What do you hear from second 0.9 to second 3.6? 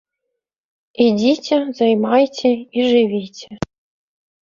Ідзіце, займайце і жывіце.